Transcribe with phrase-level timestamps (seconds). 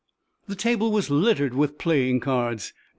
[0.47, 2.73] The table was littered with playing cards.